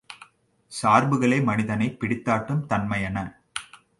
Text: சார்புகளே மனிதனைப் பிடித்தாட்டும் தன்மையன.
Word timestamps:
சார்புகளே 0.71 1.43
மனிதனைப் 1.43 1.99
பிடித்தாட்டும் 1.99 2.65
தன்மையன. 2.65 3.25